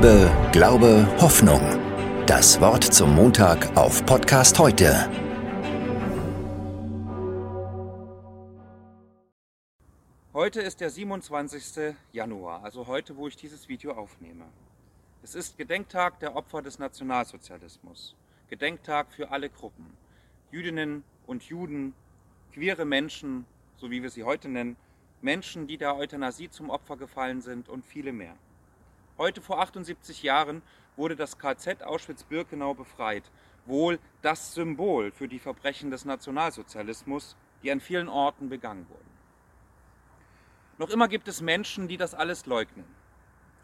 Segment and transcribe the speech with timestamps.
[0.00, 1.60] Liebe, Glaube, Hoffnung.
[2.24, 5.10] Das Wort zum Montag auf Podcast heute.
[10.32, 11.96] Heute ist der 27.
[12.12, 14.44] Januar, also heute, wo ich dieses Video aufnehme.
[15.24, 18.14] Es ist Gedenktag der Opfer des Nationalsozialismus.
[18.48, 19.96] Gedenktag für alle Gruppen.
[20.52, 21.92] Jüdinnen und Juden,
[22.52, 23.46] queere Menschen,
[23.78, 24.76] so wie wir sie heute nennen,
[25.22, 28.36] Menschen, die der Euthanasie zum Opfer gefallen sind und viele mehr.
[29.18, 30.62] Heute vor 78 Jahren
[30.96, 33.24] wurde das KZ Auschwitz-Birkenau befreit,
[33.66, 39.10] wohl das Symbol für die Verbrechen des Nationalsozialismus, die an vielen Orten begangen wurden.
[40.78, 42.84] Noch immer gibt es Menschen, die das alles leugnen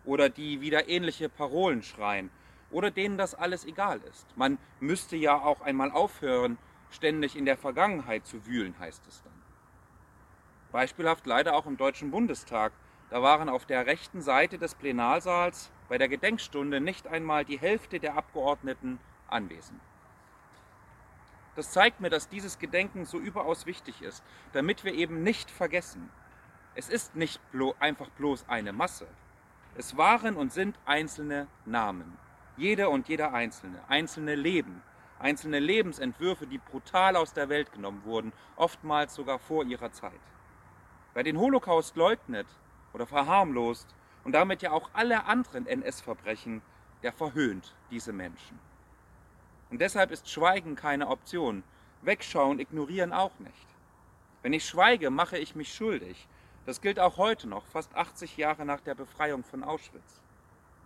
[0.04, 2.30] oder die wieder ähnliche Parolen schreien
[2.72, 4.26] oder denen das alles egal ist.
[4.36, 6.58] Man müsste ja auch einmal aufhören,
[6.90, 9.32] ständig in der Vergangenheit zu wühlen, heißt es dann.
[10.72, 12.72] Beispielhaft leider auch im Deutschen Bundestag.
[13.10, 18.00] Da waren auf der rechten Seite des Plenarsaals bei der Gedenkstunde nicht einmal die Hälfte
[18.00, 19.80] der Abgeordneten anwesend.
[21.56, 26.10] Das zeigt mir, dass dieses Gedenken so überaus wichtig ist, damit wir eben nicht vergessen.
[26.74, 29.06] Es ist nicht blo einfach bloß eine Masse.
[29.76, 32.18] Es waren und sind einzelne Namen.
[32.56, 34.82] Jede und jeder Einzelne, einzelne Leben,
[35.18, 40.20] einzelne Lebensentwürfe, die brutal aus der Welt genommen wurden, oftmals sogar vor ihrer Zeit.
[41.12, 42.46] Wer den Holocaust leugnet
[42.94, 46.62] oder verharmlost und damit ja auch alle anderen NS-Verbrechen,
[47.02, 48.58] der verhöhnt diese Menschen.
[49.70, 51.64] Und deshalb ist Schweigen keine Option.
[52.02, 53.66] Wegschauen, ignorieren auch nicht.
[54.42, 56.28] Wenn ich schweige, mache ich mich schuldig.
[56.66, 60.20] Das gilt auch heute noch, fast 80 Jahre nach der Befreiung von Auschwitz.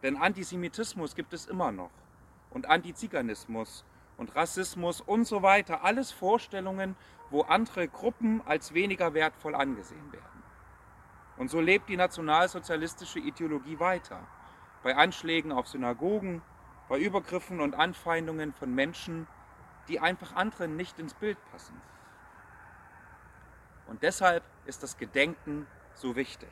[0.03, 1.91] Denn Antisemitismus gibt es immer noch.
[2.51, 3.85] Und Antiziganismus
[4.17, 5.85] und Rassismus und so weiter.
[5.85, 6.97] Alles Vorstellungen,
[7.31, 10.38] wo andere Gruppen als weniger wertvoll angesehen werden.
[11.39, 14.27] Und so lebt die nationalsozialistische Ideologie weiter.
[14.83, 16.43] Bei Anschlägen auf Synagogen,
[16.89, 19.27] bei Übergriffen und Anfeindungen von Menschen,
[19.89, 21.81] die einfach anderen nicht ins Bild passen.
[23.87, 26.51] Und deshalb ist das Gedenken so wichtig.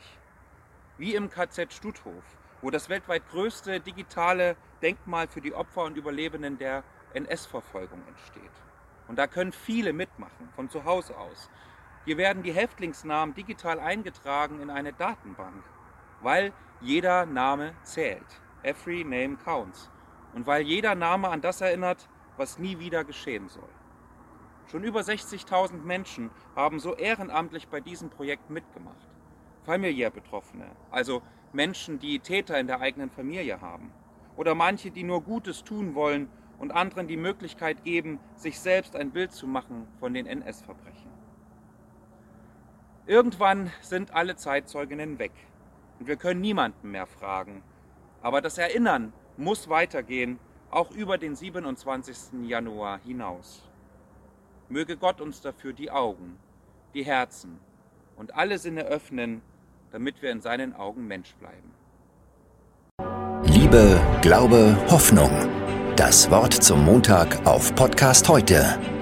[0.98, 2.25] Wie im KZ Stutthof,
[2.62, 6.82] wo das weltweit größte digitale Denkmal für die Opfer und Überlebenden der
[7.12, 8.50] NS-Verfolgung entsteht.
[9.08, 11.50] Und da können viele mitmachen, von zu Hause aus.
[12.06, 15.65] Hier werden die Häftlingsnamen digital eingetragen in eine Datenbank,
[16.22, 18.41] weil jeder Name zählt.
[18.62, 19.91] Every name counts.
[20.33, 23.69] Und weil jeder Name an das erinnert, was nie wieder geschehen soll.
[24.71, 29.09] Schon über 60.000 Menschen haben so ehrenamtlich bei diesem Projekt mitgemacht.
[29.65, 33.93] Familiär Betroffene, also Menschen, die Täter in der eigenen Familie haben.
[34.37, 36.28] Oder manche, die nur Gutes tun wollen
[36.61, 41.16] und anderen die Möglichkeit geben, sich selbst ein Bild zu machen von den NS-Verbrechen.
[43.06, 45.31] Irgendwann sind alle Zeitzeuginnen weg
[46.00, 47.62] und wir können niemanden mehr fragen.
[48.21, 50.41] Aber das Erinnern muss weitergehen,
[50.71, 52.49] auch über den 27.
[52.49, 53.62] Januar hinaus.
[54.69, 56.37] Möge Gott uns dafür die Augen,
[56.94, 57.61] die Herzen
[58.17, 59.41] und alle Sinne öffnen,
[59.93, 61.73] damit wir in seinen Augen Mensch bleiben.
[63.44, 65.31] Liebe, Glaube, Hoffnung.
[65.94, 68.95] Das Wort zum Montag auf Podcast heute